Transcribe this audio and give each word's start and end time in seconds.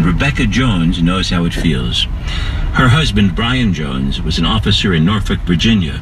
and 0.00 0.06
Rebecca 0.06 0.46
Jones 0.46 1.02
knows 1.02 1.28
how 1.28 1.44
it 1.44 1.52
feels. 1.52 2.04
Her 2.72 2.88
husband, 2.88 3.36
Brian 3.36 3.74
Jones, 3.74 4.22
was 4.22 4.38
an 4.38 4.46
officer 4.46 4.94
in 4.94 5.04
Norfolk, 5.04 5.40
Virginia. 5.40 6.00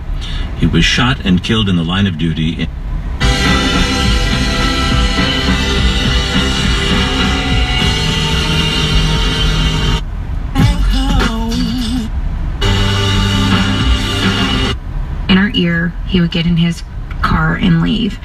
He 0.58 0.66
was 0.68 0.84
shot 0.84 1.26
and 1.26 1.42
killed 1.42 1.68
in 1.68 1.74
the 1.74 1.82
line 1.82 2.06
of 2.06 2.16
duty. 2.16 2.62
In- 2.62 2.68
in 15.28 15.38
our 15.38 15.50
ear, 15.54 15.92
he 16.06 16.20
would 16.20 16.30
get 16.30 16.46
in 16.46 16.58
his 16.58 16.84
car 17.20 17.56
and 17.56 17.82
leave. 17.82 18.20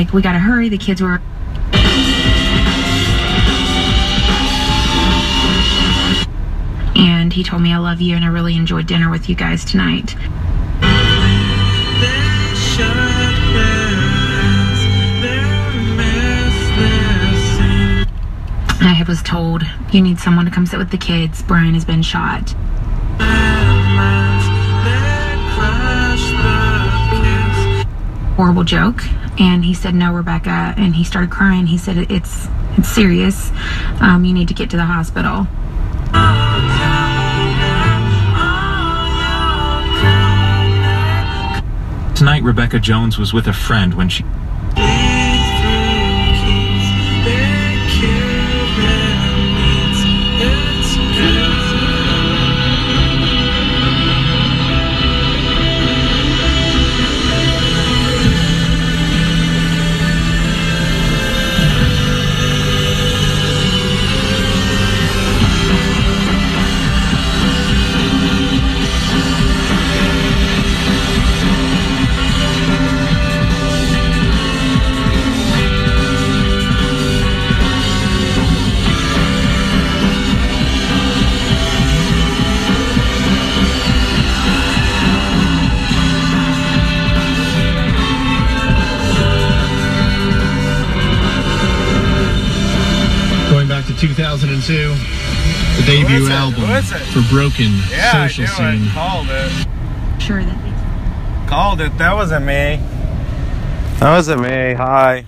Like, 0.00 0.14
we 0.14 0.22
gotta 0.22 0.38
hurry, 0.38 0.70
the 0.70 0.78
kids 0.78 1.02
were. 1.02 1.20
And 6.96 7.30
he 7.30 7.44
told 7.44 7.60
me, 7.60 7.74
I 7.74 7.76
love 7.76 8.00
you 8.00 8.16
and 8.16 8.24
I 8.24 8.28
really 8.28 8.56
enjoyed 8.56 8.86
dinner 8.86 9.10
with 9.10 9.28
you 9.28 9.34
guys 9.34 9.62
tonight. 9.62 10.16
I 18.80 19.04
was 19.06 19.22
told, 19.22 19.64
you 19.92 20.00
need 20.00 20.18
someone 20.18 20.46
to 20.46 20.50
come 20.50 20.64
sit 20.64 20.78
with 20.78 20.90
the 20.90 20.96
kids. 20.96 21.42
Brian 21.42 21.74
has 21.74 21.84
been 21.84 22.00
shot. 22.00 22.54
Horrible 28.40 28.64
joke. 28.64 29.02
And 29.38 29.66
he 29.66 29.74
said, 29.74 29.94
no, 29.94 30.14
Rebecca. 30.14 30.72
And 30.78 30.96
he 30.96 31.04
started 31.04 31.30
crying. 31.30 31.66
He 31.66 31.76
said, 31.76 32.10
it's, 32.10 32.48
it's 32.78 32.88
serious. 32.88 33.50
Um, 34.00 34.24
you 34.24 34.32
need 34.32 34.48
to 34.48 34.54
get 34.54 34.70
to 34.70 34.78
the 34.78 34.86
hospital. 34.86 35.46
Tonight, 42.14 42.42
Rebecca 42.42 42.78
Jones 42.78 43.18
was 43.18 43.34
with 43.34 43.46
a 43.46 43.52
friend 43.52 43.92
when 43.92 44.08
she. 44.08 44.24
2002, 94.00 94.94
the 95.76 95.82
debut 95.86 96.26
it? 96.26 96.30
album 96.32 96.60
Who 96.62 96.72
is 96.74 96.90
it? 96.90 96.98
for 97.12 97.20
Broken 97.28 97.66
Yeah, 97.90 98.26
Social 98.26 98.46
I 98.48 98.72
knew 98.72 98.78
Scene. 98.78 98.88
it. 98.88 98.94
Called 98.94 99.26
it. 99.28 100.22
Sure 100.22 100.42
that 100.42 101.48
Called 101.48 101.80
it. 101.82 101.98
That 101.98 102.14
wasn't 102.14 102.46
me. 102.46 102.80
That 103.98 104.10
wasn't 104.16 104.40
me. 104.40 104.72
Hi. 104.74 105.26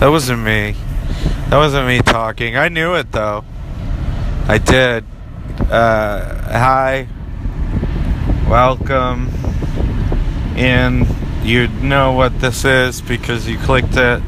That 0.00 0.08
wasn't 0.08 0.42
me. 0.42 0.76
That 1.50 1.58
wasn't 1.58 1.86
me 1.86 1.98
talking. 2.00 2.56
I 2.56 2.68
knew 2.68 2.94
it 2.94 3.12
though. 3.12 3.44
I 4.46 4.56
did. 4.56 5.04
Uh, 5.70 6.34
hi. 6.50 7.06
Welcome. 8.48 9.28
And 10.56 11.06
you 11.42 11.68
know 11.68 12.12
what 12.12 12.40
this 12.40 12.64
is 12.64 13.02
because 13.02 13.46
you 13.46 13.58
clicked 13.58 13.96
it. 13.96 14.22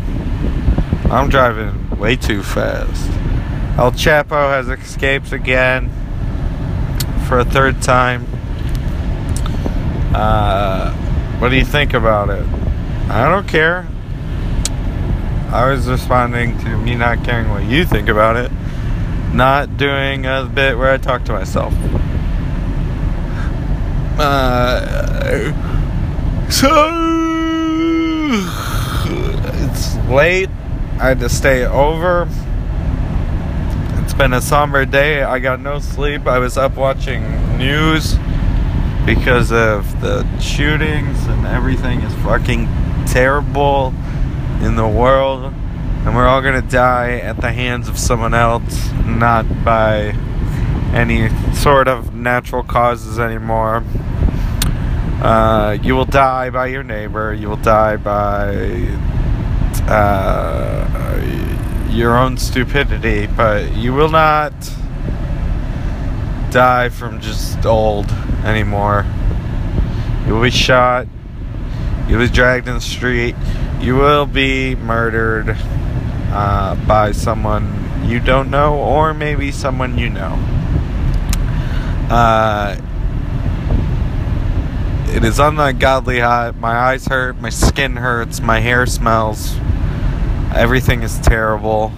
I'm 1.11 1.31
driving 1.31 1.99
way 1.99 2.17
too 2.17 2.43
fast. 2.43 3.11
El 3.79 3.93
Chapo 3.93 4.51
has 4.51 4.69
escaped 4.69 5.33
again 5.33 5.91
for 7.27 7.39
a 7.39 7.45
third 7.45 7.81
time. 7.81 8.27
Uh, 10.15 10.93
what 11.39 11.51
do 11.51 11.57
you 11.57 11.65
think 11.65 11.95
about 11.95 12.29
it? 12.29 12.45
I 13.09 13.29
don't 13.29 13.47
care. 13.49 13.87
I 15.51 15.71
was 15.71 15.89
responding 15.89 16.59
to 16.59 16.77
me 16.77 16.95
not 16.95 17.25
caring 17.25 17.49
what 17.49 17.65
you 17.65 17.85
think 17.85 18.09
about 18.09 18.37
it, 18.37 18.53
not 19.33 19.77
doing 19.77 20.27
a 20.27 20.45
bit 20.45 20.77
where 20.77 20.93
I 20.93 20.99
talk 20.99 21.25
to 21.25 21.33
myself. 21.33 21.73
Uh, 24.19 25.53
so 26.51 26.69
it's 29.65 29.97
late. 30.09 30.51
I 31.01 31.09
had 31.09 31.21
to 31.21 31.29
stay 31.29 31.65
over. 31.65 32.29
Been 34.21 34.35
a 34.35 34.43
somber 34.43 34.85
day. 34.85 35.23
I 35.23 35.39
got 35.39 35.61
no 35.61 35.79
sleep. 35.79 36.27
I 36.27 36.39
was 36.41 36.59
up 36.59 36.77
watching 36.77 37.23
news 37.57 38.19
because 39.07 39.51
of 39.51 40.03
the 40.03 40.27
shootings 40.39 41.25
and 41.25 41.47
everything 41.47 42.03
is 42.03 42.15
fucking 42.17 42.67
terrible 43.07 43.95
in 44.61 44.77
the 44.77 44.87
world. 44.87 45.55
And 46.05 46.15
we're 46.15 46.27
all 46.29 46.43
gonna 46.43 46.61
die 46.61 47.13
at 47.13 47.41
the 47.41 47.51
hands 47.51 47.89
of 47.89 47.99
someone 47.99 48.35
else, 48.35 48.93
not 49.07 49.47
by 49.65 50.09
any 50.93 51.31
sort 51.55 51.89
of 51.89 52.15
natural 52.15 52.63
causes 52.63 53.19
anymore. 53.19 53.83
Uh, 55.23 55.79
you 55.83 55.97
will 55.97 56.05
die 56.05 56.51
by 56.51 56.67
your 56.67 56.83
neighbor. 56.83 57.33
You 57.33 57.49
will 57.49 57.57
die 57.57 57.97
by 57.97 58.87
uh, 59.91 61.00
your 62.01 62.17
own 62.17 62.39
stupidity, 62.39 63.27
but 63.27 63.77
you 63.77 63.93
will 63.93 64.09
not 64.09 64.55
die 66.51 66.89
from 66.89 67.21
just 67.21 67.67
old 67.67 68.11
anymore. 68.43 69.05
You 70.27 70.33
will 70.33 70.43
be 70.43 70.51
shot. 70.51 71.07
You 72.09 72.17
will 72.17 72.27
be 72.27 72.33
dragged 72.33 72.69
in 72.69 72.75
the 72.75 72.81
street. 72.81 73.37
You 73.81 73.97
will 73.97 74.25
be 74.25 74.77
murdered 74.77 75.55
uh, 76.33 76.75
by 76.87 77.13
someone 77.13 78.03
you 78.07 78.19
don't 78.19 78.51
know, 78.51 78.79
or 78.79 79.13
maybe 79.13 79.53
someone 79.53 79.99
you 79.99 80.09
know. 80.09 80.39
Uh, 82.09 82.81
it 85.09 85.23
is 85.23 85.39
ungodly 85.39 86.21
hot. 86.21 86.57
My 86.57 86.75
eyes 86.75 87.09
hurt. 87.09 87.39
My 87.43 87.51
skin 87.51 87.97
hurts. 87.97 88.41
My 88.41 88.61
hair 88.61 88.87
smells. 88.87 89.55
Everything 90.55 91.03
is 91.03 91.19
terrible. 91.21 91.93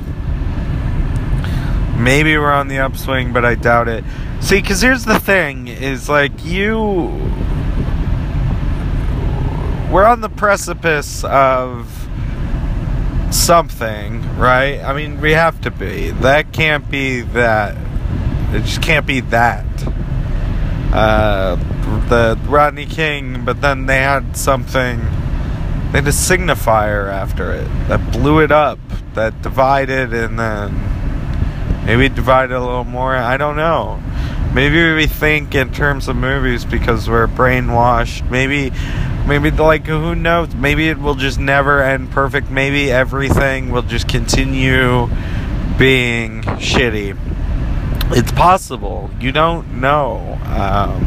Maybe 1.96 2.36
we're 2.36 2.52
on 2.52 2.68
the 2.68 2.78
upswing, 2.78 3.32
but 3.32 3.44
I 3.44 3.54
doubt 3.54 3.88
it. 3.88 4.04
See, 4.40 4.60
because 4.60 4.82
here's 4.82 5.04
the 5.04 5.18
thing: 5.18 5.68
is 5.68 6.08
like 6.08 6.44
you, 6.44 6.80
we're 9.90 10.04
on 10.04 10.20
the 10.20 10.28
precipice 10.28 11.22
of 11.24 12.08
something, 13.30 14.38
right? 14.38 14.80
I 14.80 14.92
mean, 14.92 15.20
we 15.20 15.32
have 15.32 15.60
to 15.62 15.70
be. 15.70 16.10
That 16.10 16.52
can't 16.52 16.90
be 16.90 17.20
that. 17.20 17.76
It 18.54 18.64
just 18.64 18.82
can't 18.82 19.06
be 19.06 19.20
that. 19.20 19.64
Uh, 20.92 21.56
the 22.08 22.38
Rodney 22.46 22.86
King, 22.86 23.44
but 23.44 23.60
then 23.60 23.86
they 23.86 23.98
had 23.98 24.36
something. 24.36 25.00
They 25.92 25.98
had 25.98 26.08
a 26.08 26.10
signifier 26.10 27.12
after 27.12 27.52
it 27.52 27.66
that 27.88 28.12
blew 28.12 28.40
it 28.40 28.50
up, 28.50 28.78
that 29.12 29.42
divided, 29.42 30.14
and 30.14 30.38
then 30.38 31.84
maybe 31.84 32.08
divided 32.08 32.56
a 32.56 32.60
little 32.60 32.84
more. 32.84 33.14
I 33.14 33.36
don't 33.36 33.56
know. 33.56 34.02
Maybe 34.54 34.94
we 34.94 35.06
think 35.06 35.54
in 35.54 35.70
terms 35.70 36.08
of 36.08 36.16
movies 36.16 36.64
because 36.64 37.10
we're 37.10 37.26
brainwashed. 37.26 38.30
Maybe, 38.30 38.72
maybe 39.26 39.50
like 39.50 39.86
who 39.86 40.14
knows? 40.14 40.54
Maybe 40.54 40.88
it 40.88 40.98
will 40.98 41.14
just 41.14 41.38
never 41.38 41.82
end 41.82 42.10
perfect. 42.10 42.50
Maybe 42.50 42.90
everything 42.90 43.70
will 43.70 43.82
just 43.82 44.08
continue 44.08 45.08
being 45.76 46.40
shitty. 46.42 47.18
It's 48.16 48.32
possible. 48.32 49.10
You 49.20 49.30
don't 49.30 49.80
know. 49.80 50.38
Um, 50.46 51.06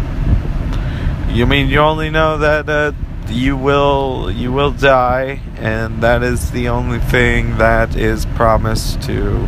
you 1.31 1.47
mean 1.47 1.69
you 1.69 1.79
only 1.79 2.11
know 2.11 2.37
that 2.37 2.69
uh, 2.69 2.91
you 3.29 3.57
will 3.57 4.31
you 4.31 4.51
will 4.51 4.71
die, 4.71 5.41
and 5.57 6.01
that 6.01 6.23
is 6.23 6.51
the 6.51 6.69
only 6.69 6.99
thing 6.99 7.57
that 7.57 7.95
is 7.95 8.25
promised 8.25 9.01
to 9.03 9.47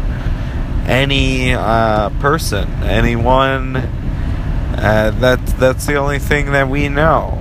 any 0.85 1.53
uh, 1.53 2.09
person, 2.21 2.67
anyone. 2.83 3.75
Uh, 3.75 5.11
that 5.19 5.45
that's 5.59 5.85
the 5.85 5.95
only 5.95 6.19
thing 6.19 6.51
that 6.51 6.69
we 6.69 6.89
know, 6.89 7.31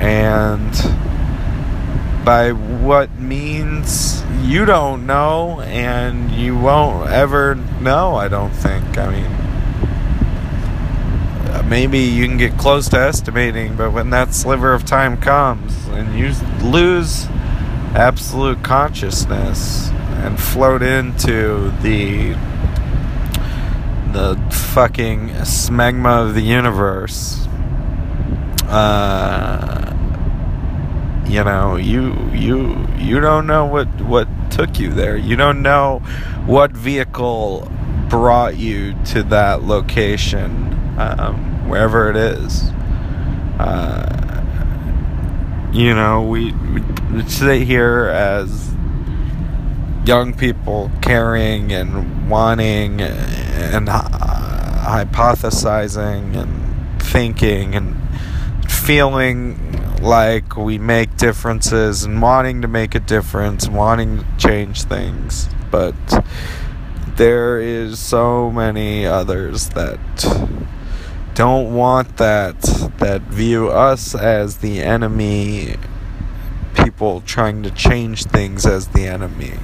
and 0.00 0.72
by 2.24 2.52
what 2.52 3.18
means 3.18 4.22
you 4.42 4.64
don't 4.64 5.06
know, 5.06 5.60
and 5.62 6.30
you 6.32 6.58
won't 6.58 7.08
ever 7.10 7.54
know. 7.54 8.16
I 8.16 8.28
don't 8.28 8.50
think. 8.50 8.98
I 8.98 9.08
mean 9.10 9.41
maybe 11.68 11.98
you 11.98 12.26
can 12.26 12.36
get 12.36 12.56
close 12.58 12.88
to 12.90 12.98
estimating, 12.98 13.76
but 13.76 13.92
when 13.92 14.10
that 14.10 14.34
sliver 14.34 14.72
of 14.72 14.84
time 14.84 15.16
comes 15.16 15.86
and 15.88 16.18
you 16.18 16.32
lose 16.68 17.26
absolute 17.94 18.62
consciousness 18.62 19.90
and 20.24 20.38
float 20.40 20.82
into 20.82 21.70
the 21.82 22.32
the 24.12 24.36
fucking 24.50 25.30
smegma 25.30 26.26
of 26.28 26.34
the 26.34 26.42
universe, 26.42 27.46
uh, 28.68 29.96
you 31.26 31.42
know, 31.44 31.76
you 31.76 32.14
you 32.32 32.86
you 32.98 33.20
don't 33.20 33.46
know 33.46 33.64
what 33.64 33.88
what 34.02 34.28
took 34.50 34.78
you 34.78 34.90
there. 34.90 35.16
You 35.16 35.36
don't 35.36 35.62
know 35.62 36.00
what 36.46 36.72
vehicle 36.72 37.70
brought 38.08 38.58
you 38.58 38.94
to 39.06 39.22
that 39.24 39.62
location. 39.62 40.68
Um, 40.98 41.51
wherever 41.66 42.10
it 42.10 42.16
is. 42.16 42.64
Uh, 43.58 44.12
you 45.72 45.94
know, 45.94 46.22
we, 46.22 46.52
we 46.52 46.82
sit 47.28 47.62
here 47.62 48.06
as 48.06 48.74
young 50.04 50.34
people 50.34 50.90
caring 51.00 51.72
and 51.72 52.28
wanting 52.28 53.00
and 53.00 53.88
hypothesizing 53.88 56.36
and 56.36 57.02
thinking 57.02 57.74
and 57.74 57.96
feeling 58.68 59.58
like 60.02 60.56
we 60.56 60.78
make 60.78 61.16
differences 61.16 62.02
and 62.02 62.20
wanting 62.20 62.62
to 62.62 62.68
make 62.68 62.94
a 62.94 63.00
difference, 63.00 63.68
wanting 63.68 64.18
to 64.18 64.26
change 64.36 64.82
things. 64.82 65.48
But 65.70 65.94
there 67.16 67.60
is 67.60 68.00
so 68.00 68.50
many 68.50 69.06
others 69.06 69.68
that 69.70 69.98
don't 71.34 71.74
want 71.74 72.18
that 72.18 72.60
that 72.98 73.22
view 73.22 73.68
us 73.68 74.14
as 74.14 74.58
the 74.58 74.80
enemy 74.80 75.76
people 76.74 77.20
trying 77.22 77.62
to 77.62 77.70
change 77.70 78.24
things 78.24 78.66
as 78.66 78.88
the 78.88 79.06
enemy. 79.06 79.54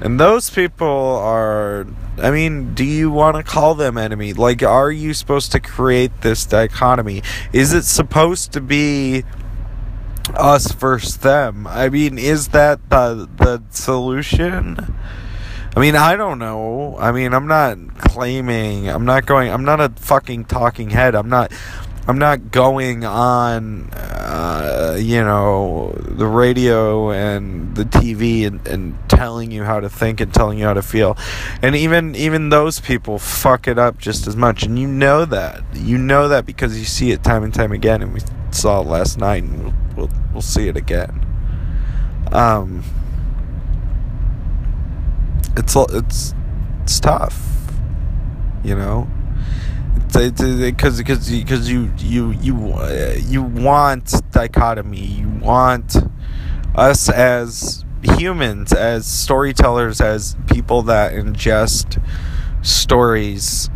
And 0.00 0.18
those 0.18 0.50
people 0.50 0.86
are 0.86 1.86
i 2.18 2.30
mean 2.30 2.74
do 2.74 2.84
you 2.84 3.10
want 3.10 3.36
to 3.36 3.42
call 3.42 3.74
them 3.74 3.96
enemy? 3.96 4.32
Like 4.32 4.62
are 4.62 4.90
you 4.90 5.14
supposed 5.14 5.52
to 5.52 5.60
create 5.60 6.22
this 6.22 6.44
dichotomy? 6.44 7.22
Is 7.52 7.72
it 7.72 7.84
supposed 7.84 8.52
to 8.52 8.60
be 8.60 9.24
us 10.34 10.72
versus 10.72 11.18
them? 11.18 11.66
I 11.66 11.88
mean 11.88 12.18
is 12.18 12.48
that 12.48 12.90
the 12.90 13.28
the 13.36 13.62
solution 13.70 14.96
I 15.74 15.80
mean, 15.80 15.96
I 15.96 16.16
don't 16.16 16.38
know. 16.38 16.96
I 16.98 17.12
mean, 17.12 17.32
I'm 17.32 17.46
not 17.46 17.78
claiming. 17.96 18.88
I'm 18.88 19.06
not 19.06 19.24
going. 19.24 19.50
I'm 19.50 19.64
not 19.64 19.80
a 19.80 19.88
fucking 19.88 20.44
talking 20.44 20.90
head. 20.90 21.14
I'm 21.14 21.30
not. 21.30 21.50
I'm 22.06 22.18
not 22.18 22.50
going 22.50 23.04
on, 23.04 23.90
uh, 23.92 24.96
you 24.98 25.22
know, 25.22 25.92
the 25.96 26.26
radio 26.26 27.12
and 27.12 27.76
the 27.76 27.84
TV 27.84 28.44
and, 28.44 28.66
and 28.66 28.98
telling 29.08 29.52
you 29.52 29.62
how 29.62 29.78
to 29.78 29.88
think 29.88 30.20
and 30.20 30.34
telling 30.34 30.58
you 30.58 30.64
how 30.64 30.74
to 30.74 30.82
feel, 30.82 31.16
and 31.62 31.76
even 31.76 32.16
even 32.16 32.48
those 32.48 32.80
people 32.80 33.18
fuck 33.20 33.68
it 33.68 33.78
up 33.78 33.98
just 33.98 34.26
as 34.26 34.36
much, 34.36 34.64
and 34.64 34.78
you 34.78 34.88
know 34.88 35.24
that. 35.24 35.62
You 35.74 35.96
know 35.96 36.26
that 36.28 36.44
because 36.44 36.76
you 36.76 36.84
see 36.84 37.12
it 37.12 37.22
time 37.22 37.44
and 37.44 37.54
time 37.54 37.70
again, 37.70 38.02
and 38.02 38.12
we 38.12 38.20
saw 38.50 38.80
it 38.80 38.88
last 38.88 39.16
night, 39.16 39.44
and 39.44 39.62
we'll 39.62 39.74
we'll, 39.96 40.10
we'll 40.32 40.42
see 40.42 40.66
it 40.66 40.76
again. 40.76 41.24
Um 42.32 42.82
it's 45.56 45.76
it's 45.76 46.34
it's 46.82 47.00
tough, 47.00 47.40
you 48.64 48.74
know. 48.74 49.08
Because 50.06 51.00
because 51.00 51.30
because 51.30 51.70
you 51.70 51.90
you 51.98 52.32
you 52.32 52.72
uh, 52.74 53.14
you 53.18 53.42
want 53.42 54.12
dichotomy. 54.30 55.00
You 55.00 55.28
want 55.28 55.96
us 56.74 57.08
as 57.08 57.84
humans, 58.02 58.72
as 58.72 59.06
storytellers, 59.06 60.00
as 60.00 60.36
people 60.46 60.82
that 60.82 61.12
ingest 61.12 62.02
stories 62.62 63.70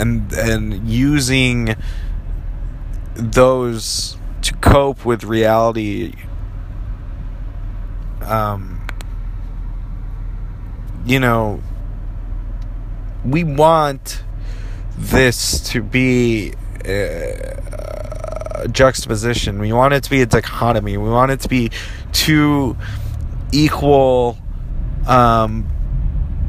and 0.00 0.32
and 0.32 0.88
using 0.88 1.76
those 3.14 4.16
to 4.42 4.54
cope 4.54 5.04
with 5.04 5.24
reality 5.24 6.14
um 8.22 8.79
you 11.04 11.20
know, 11.20 11.62
we 13.24 13.44
want 13.44 14.22
this 14.98 15.60
to 15.70 15.82
be 15.82 16.54
a 16.84 18.68
juxtaposition. 18.70 19.58
We 19.58 19.72
want 19.72 19.94
it 19.94 20.04
to 20.04 20.10
be 20.10 20.22
a 20.22 20.26
dichotomy. 20.26 20.96
We 20.96 21.08
want 21.08 21.32
it 21.32 21.40
to 21.40 21.48
be 21.48 21.70
two 22.12 22.76
equal 23.52 24.38
um, 25.06 25.66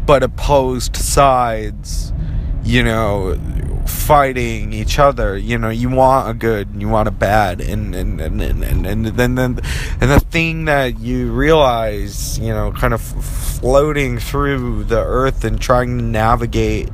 but 0.05 0.23
opposed 0.23 0.95
sides, 0.95 2.11
you 2.63 2.83
know, 2.83 3.37
fighting 4.01 4.73
each 4.73 4.99
other. 4.99 5.37
You 5.37 5.57
know, 5.57 5.69
you 5.69 5.89
want 5.89 6.29
a 6.29 6.33
good 6.33 6.69
you 6.77 6.89
want 6.89 7.07
a 7.07 7.11
bad, 7.11 7.61
and 7.61 7.95
and 7.95 8.19
and 8.19 8.41
and 8.41 8.63
and, 8.63 8.85
and 8.85 9.05
then 9.05 9.35
then 9.35 9.59
and 9.99 10.11
the 10.11 10.19
thing 10.19 10.65
that 10.65 10.99
you 10.99 11.31
realize, 11.31 12.39
you 12.39 12.49
know, 12.49 12.71
kind 12.71 12.93
of 12.93 13.01
floating 13.01 14.19
through 14.19 14.85
the 14.85 14.99
earth 15.01 15.43
and 15.43 15.61
trying 15.61 15.97
to 15.97 16.03
navigate 16.03 16.89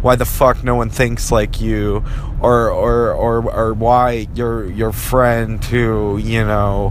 why 0.00 0.14
the 0.14 0.24
fuck 0.24 0.62
no 0.62 0.74
one 0.74 0.90
thinks 0.90 1.32
like 1.32 1.60
you 1.60 2.04
or 2.40 2.70
or 2.70 3.12
or 3.12 3.50
or 3.50 3.74
why 3.74 4.26
your 4.34 4.70
your 4.70 4.92
friend 4.92 5.64
who 5.64 6.16
you 6.18 6.44
know 6.44 6.90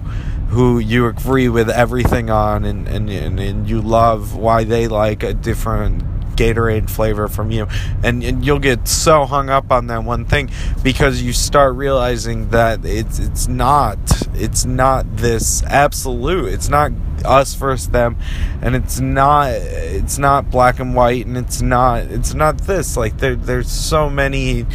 who 0.50 0.80
you 0.80 1.08
agree 1.08 1.50
with 1.50 1.70
everything 1.70 2.30
on 2.30 2.66
and, 2.66 2.88
and, 2.88 3.10
and, 3.10 3.40
and 3.40 3.70
you 3.70 3.82
love 3.82 4.36
why 4.36 4.64
they 4.64 4.88
like 4.88 5.24
a 5.24 5.34
different 5.34 6.04
Gatorade 6.36 6.90
flavor 6.90 7.28
from 7.28 7.52
you. 7.52 7.68
And, 8.04 8.24
and 8.24 8.46
you'll 8.46 8.60
get 8.60 8.88
so 8.88 9.26
hung 9.26 9.50
up 9.50 9.72
on 9.72 9.88
that 9.88 10.04
one 10.04 10.26
thing 10.26 10.52
because 10.84 11.22
you 11.22 11.34
start 11.34 11.76
realizing 11.76 12.50
that 12.50 12.86
it's 12.86 13.20
it's 13.20 13.48
not 13.48 13.98
it's 14.34 14.66
not 14.66 15.18
this 15.18 15.64
absolute. 15.64 16.54
It's 16.54 16.70
not 16.70 16.92
us 17.24 17.56
versus 17.56 17.90
them 17.90 18.18
and 18.62 18.76
it's 18.76 19.00
not 19.00 19.50
it's 19.50 20.18
not 20.18 20.50
black 20.52 20.80
and 20.80 20.96
white 20.96 21.26
and 21.26 21.38
it's 21.38 21.62
not 21.62 22.04
it's 22.04 22.34
not 22.34 22.58
this 22.60 22.96
like 22.96 23.18
there 23.18 23.36
there's 23.36 23.70
so 23.70 24.10
many 24.10 24.66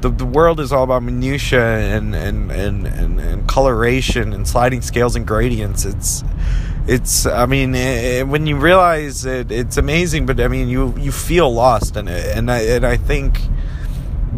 the, 0.00 0.08
the 0.08 0.24
world 0.24 0.60
is 0.60 0.72
all 0.72 0.84
about 0.84 1.02
minutia 1.02 1.62
and 1.62 2.14
and, 2.14 2.50
and, 2.50 2.86
and 2.86 3.20
and 3.20 3.48
coloration 3.48 4.32
and 4.32 4.48
sliding 4.48 4.80
scales 4.80 5.14
and 5.14 5.26
gradients 5.26 5.84
it's 5.84 6.24
it's 6.86 7.26
i 7.26 7.46
mean 7.46 7.74
it, 7.74 8.26
when 8.26 8.46
you 8.46 8.56
realize 8.56 9.24
it 9.24 9.50
it's 9.52 9.76
amazing 9.76 10.26
but 10.26 10.40
i 10.40 10.48
mean 10.48 10.68
you 10.68 10.94
you 10.98 11.12
feel 11.12 11.52
lost 11.52 11.96
in 11.96 12.08
it. 12.08 12.36
And 12.36 12.50
i 12.50 12.60
and 12.60 12.86
i 12.86 12.96
think 12.96 13.40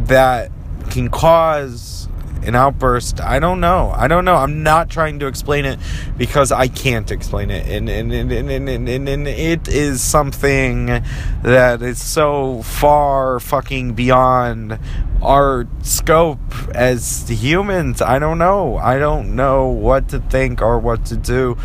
that 0.07 0.51
can 0.91 1.09
cause 1.09 2.09
an 2.45 2.55
outburst. 2.55 3.21
I 3.21 3.39
don't 3.39 3.61
know. 3.61 3.93
I 3.97 4.09
don't 4.09 4.25
know. 4.25 4.35
I'm 4.35 4.63
not 4.63 4.91
trying 4.91 5.21
to 5.21 5.27
explain 5.27 5.65
it 5.65 5.79
because 6.17 6.53
i 6.53 6.69
can't 6.69 7.11
explain 7.11 7.51
it. 7.51 7.67
And 7.69 7.89
and 7.89 8.13
and, 8.13 8.33
and, 8.33 8.51
and, 8.51 8.89
and, 8.89 9.09
and 9.09 9.29
it 9.29 9.69
is 9.69 10.01
something 10.01 10.87
that 11.43 11.83
is 11.83 12.03
so 12.03 12.63
far 12.63 13.41
fucking 13.41 13.95
beyond 13.95 14.79
our 15.23 15.67
scope 15.83 16.41
as 16.75 17.29
humans. 17.29 18.03
I 18.03 18.19
don't 18.19 18.39
know. 18.39 18.77
I 18.77 18.99
don't 18.99 19.37
know 19.37 19.69
what 19.69 20.09
to 20.09 20.19
think 20.19 20.61
or 20.61 20.79
what 20.79 21.07
to 21.07 21.17
do 21.17 21.57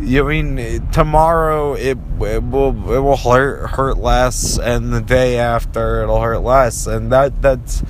you 0.00 0.24
mean 0.24 0.88
tomorrow 0.90 1.74
it, 1.74 1.98
it 2.20 2.42
will 2.42 2.92
it 2.92 3.00
will 3.00 3.16
hurt 3.16 3.70
hurt 3.70 3.98
less, 3.98 4.58
and 4.58 4.92
the 4.92 5.00
day 5.00 5.38
after 5.38 6.02
it'll 6.02 6.20
hurt 6.20 6.40
less, 6.40 6.86
and 6.86 7.12
that 7.12 7.42
that's, 7.42 7.82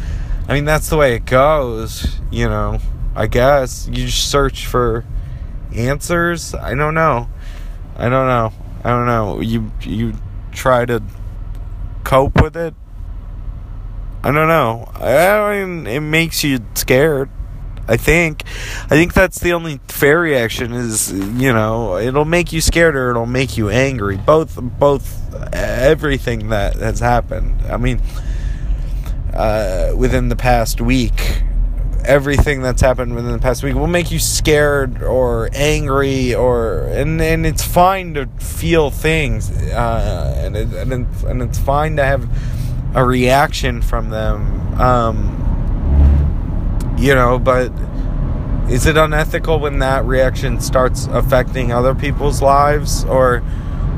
I 0.48 0.54
mean 0.54 0.64
that's 0.64 0.88
the 0.88 0.96
way 0.96 1.14
it 1.14 1.24
goes. 1.24 2.20
You 2.30 2.48
know, 2.48 2.78
I 3.14 3.26
guess 3.26 3.88
you 3.88 4.06
just 4.06 4.30
search 4.30 4.66
for 4.66 5.04
answers. 5.74 6.54
I 6.54 6.74
don't 6.74 6.94
know. 6.94 7.28
I 7.96 8.08
don't 8.08 8.26
know. 8.26 8.52
I 8.84 8.90
don't 8.90 9.06
know. 9.06 9.40
You 9.40 9.72
you 9.82 10.14
try 10.52 10.84
to 10.86 11.02
cope 12.04 12.42
with 12.42 12.56
it. 12.56 12.74
I 14.22 14.32
don't 14.32 14.48
know. 14.48 14.90
I 14.96 15.64
mean, 15.64 15.86
it 15.86 16.00
makes 16.00 16.44
you 16.44 16.60
scared. 16.74 17.30
I 17.90 17.96
think. 17.96 18.44
I 18.84 18.90
think 18.90 19.14
that's 19.14 19.40
the 19.40 19.52
only 19.52 19.80
fair 19.88 20.20
reaction 20.20 20.72
is, 20.72 21.12
you 21.12 21.52
know, 21.52 21.98
it'll 21.98 22.24
make 22.24 22.52
you 22.52 22.60
scared 22.60 22.94
or 22.94 23.10
it'll 23.10 23.26
make 23.26 23.56
you 23.56 23.68
angry. 23.68 24.16
Both, 24.16 24.56
both, 24.60 25.18
everything 25.52 26.50
that 26.50 26.76
has 26.76 27.00
happened. 27.00 27.60
I 27.68 27.78
mean, 27.78 28.00
uh, 29.34 29.92
within 29.96 30.28
the 30.28 30.36
past 30.36 30.80
week, 30.80 31.42
everything 32.04 32.62
that's 32.62 32.80
happened 32.80 33.16
within 33.16 33.32
the 33.32 33.40
past 33.40 33.64
week 33.64 33.74
will 33.74 33.88
make 33.88 34.12
you 34.12 34.20
scared 34.20 35.02
or 35.02 35.50
angry 35.52 36.34
or 36.34 36.84
and 36.84 37.20
and 37.20 37.44
it's 37.44 37.62
fine 37.62 38.14
to 38.14 38.26
feel 38.38 38.90
things 38.90 39.50
uh, 39.50 40.34
and 40.38 40.56
it, 40.56 40.72
and 40.72 40.92
it's, 40.92 41.22
and 41.24 41.42
it's 41.42 41.58
fine 41.58 41.96
to 41.96 42.02
have 42.02 42.26
a 42.94 43.04
reaction 43.04 43.82
from 43.82 44.08
them 44.08 44.80
um, 44.80 45.49
you 47.00 47.14
know 47.14 47.38
but 47.38 47.72
is 48.70 48.86
it 48.86 48.96
unethical 48.96 49.58
when 49.58 49.80
that 49.80 50.04
reaction 50.04 50.60
starts 50.60 51.06
affecting 51.06 51.72
other 51.72 51.92
people's 51.92 52.40
lives? 52.40 53.04
Or 53.04 53.42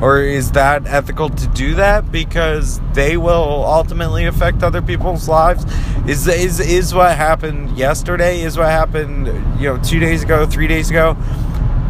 or 0.00 0.21
is 0.23 0.52
that 0.52 0.87
ethical 0.87 1.28
to 1.28 1.47
do 1.49 1.75
that 1.75 2.11
because 2.11 2.80
they 2.94 3.16
will 3.16 3.64
ultimately 3.66 4.25
affect 4.25 4.62
other 4.62 4.80
people's 4.80 5.28
lives? 5.28 5.66
Is 6.09 6.26
is 6.26 6.59
is 6.59 6.94
what 6.94 7.14
happened 7.16 7.76
yesterday 7.76 8.40
is 8.40 8.56
what 8.56 8.68
happened 8.68 9.26
you 9.61 9.68
know 9.68 9.78
2 9.82 10.00
days 10.00 10.23
ago 10.23 10.47
3 10.47 10.66
days 10.66 10.88
ago. 10.88 11.16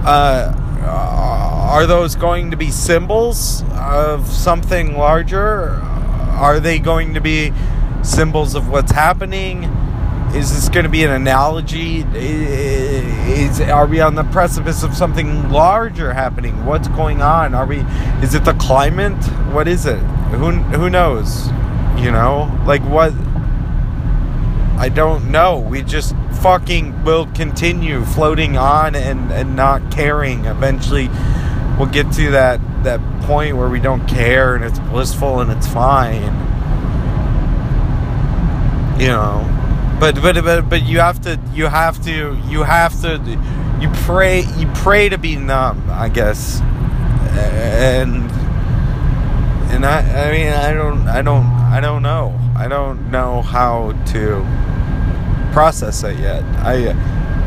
Uh, 0.05 0.53
are 0.85 1.87
those 1.87 2.17
going 2.17 2.51
to 2.51 2.57
be 2.57 2.71
symbols 2.71 3.63
of 3.75 4.27
something 4.29 4.99
larger? 4.99 5.81
Are 6.35 6.59
they 6.59 6.81
going 6.81 7.15
to 7.15 7.21
be 7.21 7.53
symbols 8.03 8.57
of 8.57 8.69
what's 8.69 8.91
happening 8.91 9.71
is 10.35 10.55
this 10.55 10.69
going 10.71 10.85
to 10.85 10.91
be 10.91 11.05
an 11.05 11.11
analogy? 11.11 12.07
Is, 12.15 13.61
are 13.61 13.87
we 13.87 14.01
on 14.01 14.15
the 14.15 14.25
precipice 14.25 14.83
of 14.83 14.95
something 14.95 15.51
larger 15.51 16.15
happening? 16.15 16.65
What's 16.65 16.89
going 16.89 17.21
on? 17.21 17.55
Are 17.55 17.67
we? 17.67 17.81
Is 18.23 18.35
it 18.35 18.45
the 18.45 18.55
climate? 18.55 19.23
What 19.53 19.69
is 19.69 19.85
it? 19.85 19.99
Who 19.99 20.51
who 20.51 20.89
knows? 20.89 21.49
You 21.99 22.11
know, 22.11 22.51
like 22.67 22.83
what? 22.83 23.13
I 24.79 24.89
don't 24.89 25.31
know. 25.31 25.59
We 25.59 25.83
just 25.83 26.17
fucking 26.41 27.05
will 27.05 27.27
continue 27.27 28.03
floating 28.03 28.57
on 28.57 28.95
and 28.95 29.31
and 29.31 29.55
not 29.55 29.93
caring. 29.93 30.47
Eventually, 30.47 31.09
we'll 31.79 31.91
get 31.91 32.11
to 32.13 32.31
that 32.31 32.59
that 32.85 33.01
point 33.25 33.57
where 33.59 33.69
we 33.69 33.81
don't 33.81 34.07
care 34.07 34.55
and 34.57 34.65
it's 34.65 34.79
blissful 34.79 35.41
and 35.41 35.53
it's 35.53 35.67
fine. 35.67 36.33
You 38.99 39.09
know 39.09 39.52
but 40.03 40.21
but 40.21 40.43
but 40.43 40.69
but 40.69 40.83
you 40.83 40.99
have 40.99 41.23
to 41.23 41.39
you 41.55 41.67
have 41.67 42.03
to 42.03 42.37
you 42.49 42.65
have 42.65 43.01
to 43.01 43.19
you 43.81 43.89
pray 44.03 44.41
you 44.59 44.67
pray 44.75 45.09
to 45.09 45.17
be 45.17 45.37
numb 45.37 45.89
i 45.91 46.09
guess. 46.09 46.61
And 46.61 48.29
and 49.71 49.87
i 49.87 50.27
i 50.27 50.33
mean 50.33 50.53
i 50.53 50.73
don't 50.73 51.07
i 51.07 51.23
don't 51.23 51.47
i 51.47 51.81
don't 51.81 52.03
know. 52.03 52.37
I 52.57 52.67
don't 52.67 53.13
know 53.13 53.43
how 53.43 53.93
to 54.09 54.45
process 55.53 56.03
it 56.03 56.19
yet. 56.19 56.43
I 56.57 56.97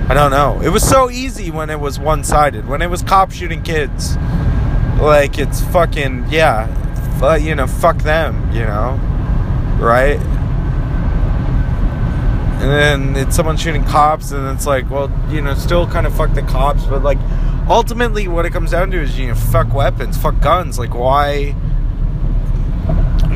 i 0.08 0.14
don't 0.14 0.32
know. 0.32 0.62
It 0.62 0.70
was 0.70 0.88
so 0.88 1.12
easy 1.12 1.52
when 1.52 1.70
it 1.70 1.82
was 1.82 2.00
one-sided. 2.00 2.70
When 2.70 2.82
it 2.82 2.90
was 2.90 3.02
cop 3.02 3.34
shooting 3.34 3.64
kids. 3.64 4.16
Like 5.02 5.38
it's 5.38 5.60
fucking 5.60 6.28
yeah. 6.30 6.68
But, 7.20 7.42
you 7.42 7.54
know 7.54 7.68
fuck 7.68 7.98
them 7.98 8.50
you 8.54 8.64
know? 8.64 8.98
Right 9.78 10.35
and 12.62 12.72
then 12.72 13.16
it's 13.16 13.36
someone 13.36 13.58
shooting 13.58 13.84
cops 13.84 14.32
and 14.32 14.48
it's 14.56 14.66
like 14.66 14.90
well 14.90 15.12
you 15.30 15.42
know 15.42 15.54
still 15.54 15.88
kind 15.88 16.08
of 16.08 16.16
fuck 16.16 16.34
the 16.34 16.42
cops 16.44 16.86
but 16.86 17.04
like 17.04 17.18
ultimately 17.68 18.28
what 18.28 18.46
it 18.46 18.52
comes 18.52 18.72
down 18.72 18.92
to 18.92 19.02
is 19.02 19.18
you 19.18 19.28
know 19.28 19.36
fuck 19.36 19.74
weapons 19.74 20.18
fuck 20.18 20.40
guns. 20.42 20.78
Like 20.80 20.94
why 20.94 21.52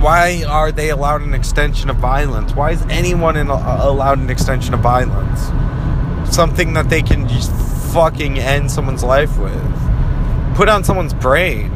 why 0.02 0.44
are 0.48 0.72
they 0.72 0.90
allowed 0.90 1.22
an 1.22 1.34
extension 1.34 1.90
of 1.90 1.98
violence? 1.98 2.56
Why 2.56 2.72
is 2.72 2.82
anyone 2.84 3.36
in, 3.36 3.50
uh, 3.50 3.80
allowed 3.82 4.20
an 4.20 4.30
extension 4.30 4.74
of 4.74 4.80
violence? 4.80 5.42
Something 6.34 6.74
that 6.74 6.90
they 6.90 7.02
can 7.02 7.28
just 7.28 7.52
fucking 7.94 8.40
end 8.40 8.72
someone's 8.72 9.04
life 9.04 9.38
with. 9.38 10.56
Put 10.56 10.70
on 10.70 10.84
someone's 10.84 11.14
brain. 11.14 11.76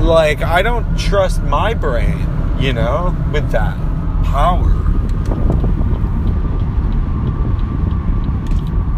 Like 0.00 0.42
i 0.42 0.60
don't 0.60 0.98
trust 0.98 1.42
my 1.44 1.72
brain 1.72 2.18
you 2.58 2.72
know 2.72 3.16
with 3.32 3.50
that 3.52 3.76
power 4.24 4.83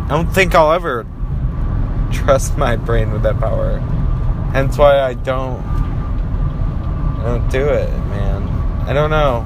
I 0.06 0.10
don't 0.10 0.32
think 0.32 0.54
I'll 0.54 0.70
ever 0.70 1.04
trust 2.12 2.56
my 2.56 2.76
brain 2.76 3.10
with 3.10 3.24
that 3.24 3.40
power. 3.40 3.78
Hence 4.52 4.78
why 4.78 5.00
I 5.00 5.14
don't 5.14 5.60
I 5.60 7.22
don't 7.24 7.50
do 7.50 7.66
it, 7.68 7.90
man. 7.90 8.44
I 8.86 8.92
don't 8.92 9.10
know. 9.10 9.44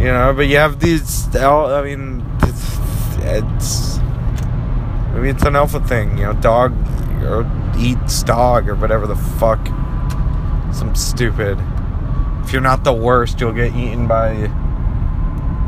You 0.00 0.12
know, 0.12 0.34
but 0.34 0.48
you 0.48 0.56
have 0.56 0.80
these 0.80 1.34
I 1.36 1.80
mean 1.82 2.24
it's, 2.42 2.76
it's 3.18 3.98
maybe 5.14 5.28
it's 5.28 5.44
an 5.44 5.54
alpha 5.54 5.78
thing, 5.78 6.18
you 6.18 6.24
know, 6.24 6.32
dog 6.32 6.74
or 7.22 7.48
eats 7.78 8.24
dog 8.24 8.68
or 8.68 8.74
whatever 8.74 9.06
the 9.06 9.14
fuck. 9.14 9.64
Some 10.74 10.94
stupid. 10.96 11.56
If 12.42 12.52
you're 12.52 12.62
not 12.62 12.82
the 12.82 12.92
worst, 12.92 13.40
you'll 13.40 13.52
get 13.52 13.76
eaten 13.76 14.08
by 14.08 14.50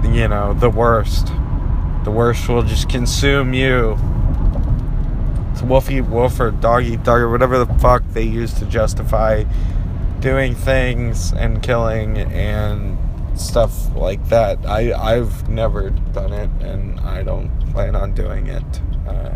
you 0.05 0.27
know, 0.27 0.55
the 0.55 0.71
worst. 0.71 1.29
The 2.05 2.11
worst 2.11 2.49
will 2.49 2.62
just 2.62 2.88
consume 2.88 3.52
you. 3.52 3.99
It's 5.52 5.62
wolf 5.62 5.90
eat 5.90 6.02
wolf 6.02 6.38
or 6.40 6.50
dog 6.50 6.85
eat 6.85 7.02
dog 7.02 7.21
or 7.21 7.31
whatever 7.31 7.64
the 7.64 7.75
fuck 7.75 8.02
they 8.12 8.23
use 8.23 8.55
to 8.55 8.67
justify 8.67 9.45
doing 10.21 10.55
things 10.55 11.33
and 11.33 11.62
killing 11.62 12.19
and 12.19 12.99
stuff 13.38 13.95
like 13.95 14.25
that. 14.28 14.59
I 14.67 14.93
I've 14.93 15.49
never 15.49 15.90
done 15.90 16.33
it 16.33 16.50
and 16.61 17.00
I 17.00 17.23
don't 17.23 17.50
plan 17.73 17.95
on 17.95 18.12
doing 18.12 18.47
it. 18.47 18.81
Uh, 19.07 19.35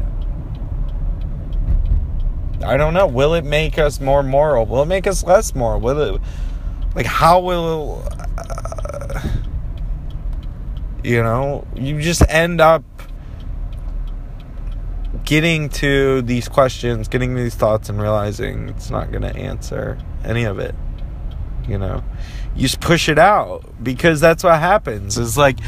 I 2.64 2.76
don't 2.76 2.94
know. 2.94 3.06
Will 3.06 3.34
it 3.34 3.44
make 3.44 3.78
us 3.78 4.00
more 4.00 4.22
moral? 4.22 4.66
Will 4.66 4.82
it 4.82 4.86
make 4.86 5.06
us 5.06 5.24
less 5.24 5.54
moral? 5.54 5.80
Will 5.80 6.16
it 6.16 6.20
like 6.94 7.06
how 7.06 7.40
will 7.40 8.06
you 11.02 11.22
know, 11.22 11.66
you 11.74 12.00
just 12.00 12.22
end 12.28 12.60
up 12.60 12.84
getting 15.24 15.68
to 15.68 16.22
these 16.22 16.48
questions, 16.48 17.08
getting 17.08 17.34
these 17.34 17.54
thoughts, 17.54 17.88
and 17.88 18.00
realizing 18.00 18.68
it's 18.68 18.90
not 18.90 19.10
going 19.10 19.22
to 19.22 19.34
answer 19.36 19.98
any 20.24 20.44
of 20.44 20.58
it. 20.58 20.74
You 21.66 21.78
know, 21.78 22.02
you 22.54 22.62
just 22.62 22.80
push 22.80 23.08
it 23.08 23.18
out 23.18 23.64
because 23.82 24.20
that's 24.20 24.42
what 24.44 24.58
happens. 24.58 25.18
It's 25.18 25.36
like, 25.36 25.58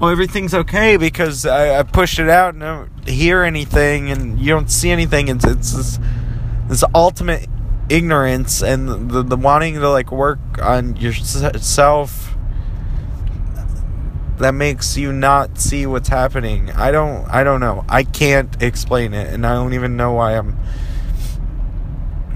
well, 0.00 0.10
everything's 0.10 0.54
okay 0.54 0.96
because 0.96 1.46
I, 1.46 1.78
I 1.78 1.82
pushed 1.82 2.18
it 2.18 2.28
out 2.28 2.54
and 2.54 2.64
I 2.64 2.76
don't 2.76 3.08
hear 3.08 3.42
anything, 3.42 4.10
and 4.10 4.38
you 4.38 4.48
don't 4.48 4.70
see 4.70 4.90
anything. 4.90 5.28
It's, 5.28 5.44
it's 5.44 5.72
this, 5.72 5.98
this 6.68 6.84
ultimate 6.94 7.46
ignorance 7.88 8.62
and 8.62 9.10
the, 9.10 9.22
the 9.22 9.36
wanting 9.36 9.74
to 9.74 9.90
like 9.90 10.12
work 10.12 10.38
on 10.60 10.96
yourself 10.96 12.36
that 14.38 14.54
makes 14.54 14.96
you 14.96 15.12
not 15.12 15.58
see 15.58 15.86
what's 15.86 16.08
happening. 16.08 16.70
I 16.70 16.90
don't 16.90 17.28
I 17.28 17.44
don't 17.44 17.60
know. 17.60 17.84
I 17.88 18.04
can't 18.04 18.62
explain 18.62 19.14
it 19.14 19.32
and 19.32 19.46
I 19.46 19.54
don't 19.54 19.74
even 19.74 19.96
know 19.96 20.12
why 20.12 20.36
I'm 20.36 20.58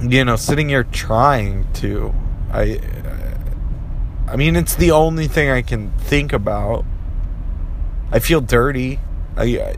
you 0.00 0.24
know 0.24 0.36
sitting 0.36 0.68
here 0.68 0.84
trying 0.84 1.72
to. 1.74 2.12
I 2.50 2.80
I 4.28 4.36
mean 4.36 4.56
it's 4.56 4.74
the 4.74 4.90
only 4.90 5.28
thing 5.28 5.50
I 5.50 5.62
can 5.62 5.92
think 5.98 6.32
about. 6.32 6.84
I 8.10 8.18
feel 8.18 8.40
dirty. 8.40 8.98
I 9.36 9.76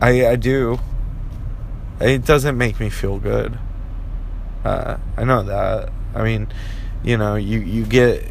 I 0.00 0.26
I 0.28 0.36
do. 0.36 0.78
It 2.00 2.24
doesn't 2.24 2.58
make 2.58 2.78
me 2.78 2.90
feel 2.90 3.18
good. 3.18 3.58
Uh, 4.64 4.98
I 5.16 5.24
know 5.24 5.42
that. 5.44 5.90
I 6.14 6.22
mean, 6.24 6.48
you 7.02 7.16
know, 7.16 7.36
you 7.36 7.60
you 7.60 7.86
get 7.86 8.24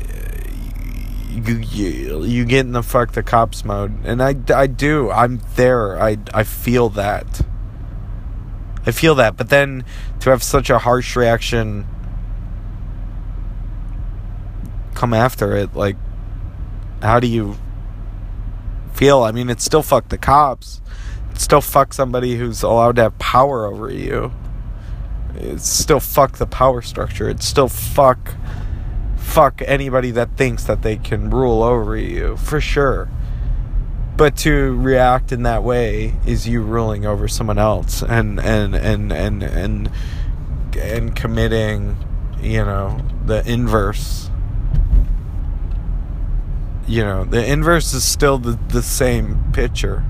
you, 1.35 1.55
you, 1.57 2.23
you 2.23 2.45
get 2.45 2.61
in 2.61 2.71
the 2.71 2.83
fuck 2.83 3.11
the 3.11 3.23
cops 3.23 3.65
mode. 3.65 4.05
And 4.05 4.23
I, 4.23 4.35
I 4.53 4.67
do. 4.67 5.11
I'm 5.11 5.41
there. 5.55 6.01
I, 6.01 6.17
I 6.33 6.43
feel 6.43 6.89
that. 6.89 7.41
I 8.85 8.91
feel 8.91 9.15
that. 9.15 9.35
But 9.35 9.49
then 9.49 9.83
to 10.21 10.29
have 10.29 10.43
such 10.43 10.69
a 10.69 10.79
harsh 10.79 11.15
reaction 11.15 11.85
come 14.93 15.13
after 15.13 15.55
it, 15.55 15.75
like, 15.75 15.97
how 17.01 17.19
do 17.19 17.27
you 17.27 17.57
feel? 18.93 19.23
I 19.23 19.31
mean, 19.31 19.49
it's 19.49 19.65
still 19.65 19.83
fuck 19.83 20.09
the 20.09 20.17
cops. 20.17 20.81
It's 21.31 21.43
still 21.43 21.61
fuck 21.61 21.93
somebody 21.93 22.35
who's 22.37 22.63
allowed 22.63 22.95
to 22.95 23.03
have 23.03 23.19
power 23.19 23.65
over 23.65 23.91
you. 23.91 24.31
It's 25.35 25.67
still 25.67 25.99
fuck 25.99 26.37
the 26.37 26.45
power 26.45 26.81
structure. 26.81 27.29
It's 27.29 27.45
still 27.45 27.67
fuck 27.67 28.35
fuck 29.35 29.61
anybody 29.65 30.11
that 30.11 30.37
thinks 30.37 30.63
that 30.63 30.81
they 30.81 30.95
can 30.95 31.29
rule 31.29 31.61
over 31.61 31.97
you 31.97 32.37
for 32.37 32.61
sure. 32.61 33.09
But 34.15 34.37
to 34.37 34.73
react 34.77 35.33
in 35.33 35.43
that 35.43 35.61
way 35.61 36.13
is 36.25 36.47
you 36.47 36.61
ruling 36.61 37.05
over 37.05 37.27
someone 37.27 37.57
else 37.57 38.01
and 38.01 38.39
and 38.39 38.73
and 38.73 39.11
and 39.11 39.43
and 39.43 39.91
and 40.81 41.13
committing 41.17 41.97
you 42.41 42.63
know 42.63 43.01
the 43.25 43.45
inverse. 43.45 44.29
You 46.87 47.03
know 47.03 47.25
the 47.25 47.45
inverse 47.45 47.93
is 47.93 48.05
still 48.05 48.37
the, 48.37 48.57
the 48.69 48.81
same 48.81 49.51
picture 49.51 50.05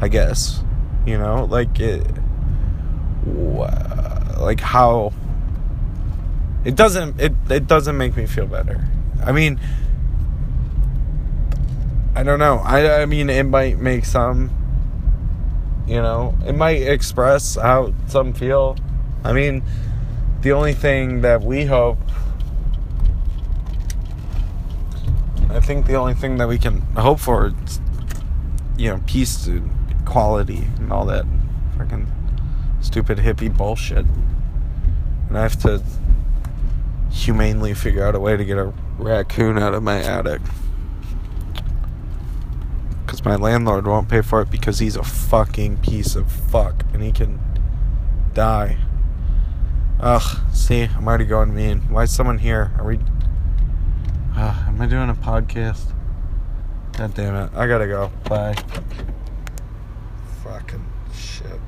i 0.00 0.08
guess. 0.08 0.64
You 1.06 1.16
know 1.16 1.44
like 1.44 1.78
it 1.78 2.10
like 4.40 4.58
how 4.58 5.12
it 6.64 6.76
doesn't 6.76 7.20
it, 7.20 7.32
it 7.48 7.66
doesn't 7.66 7.96
make 7.96 8.16
me 8.16 8.26
feel 8.26 8.46
better. 8.46 8.86
I 9.24 9.32
mean 9.32 9.60
i 12.14 12.22
don't 12.22 12.38
know. 12.38 12.58
I 12.58 13.02
i 13.02 13.06
mean 13.06 13.30
it 13.30 13.44
might 13.44 13.78
make 13.78 14.04
some 14.04 14.50
you 15.86 16.00
know 16.00 16.36
it 16.46 16.54
might 16.54 16.82
express 16.82 17.56
how 17.56 17.94
some 18.08 18.32
feel. 18.32 18.76
I 19.24 19.32
mean 19.32 19.62
the 20.42 20.52
only 20.52 20.72
thing 20.72 21.20
that 21.20 21.42
we 21.42 21.66
hope 21.66 21.98
i 25.50 25.60
think 25.60 25.86
the 25.86 25.94
only 25.94 26.14
thing 26.14 26.38
that 26.38 26.48
we 26.48 26.56
can 26.58 26.80
hope 26.96 27.20
for 27.20 27.48
is 27.64 27.80
you 28.78 28.88
know 28.88 29.00
peace 29.06 29.46
and 29.46 29.70
equality 30.00 30.64
and 30.78 30.92
all 30.92 31.04
that 31.04 31.26
fucking 31.76 32.06
stupid 32.80 33.18
hippie 33.18 33.54
bullshit. 33.54 34.06
And 35.28 35.36
i 35.38 35.42
have 35.42 35.60
to 35.62 35.82
humanely 37.10 37.74
figure 37.74 38.04
out 38.04 38.14
a 38.14 38.20
way 38.20 38.36
to 38.36 38.44
get 38.44 38.58
a 38.58 38.72
raccoon 38.98 39.58
out 39.58 39.74
of 39.74 39.82
my 39.82 40.00
attic. 40.00 40.40
Because 43.04 43.24
my 43.24 43.36
landlord 43.36 43.86
won't 43.86 44.08
pay 44.08 44.20
for 44.20 44.40
it 44.40 44.50
because 44.50 44.78
he's 44.78 44.96
a 44.96 45.02
fucking 45.02 45.78
piece 45.78 46.14
of 46.14 46.30
fuck 46.30 46.84
and 46.92 47.02
he 47.02 47.12
can 47.12 47.40
die. 48.34 48.78
Ugh 49.98 50.40
see 50.70 50.82
i'm 50.82 51.08
already 51.08 51.24
going 51.24 51.52
mean. 51.54 51.80
Why 51.88 52.04
is 52.04 52.14
someone 52.14 52.38
here? 52.38 52.70
Are 52.78 52.84
we 52.84 53.00
uh, 54.36 54.64
am 54.68 54.80
i 54.80 54.86
doing 54.86 55.10
a 55.10 55.14
podcast? 55.14 55.92
God 56.96 57.14
damn 57.14 57.34
it. 57.34 57.50
I 57.54 57.66
gotta 57.66 57.86
go. 57.86 58.12
Bye. 58.28 58.54
Fucking 60.44 60.84
shit 61.12 61.60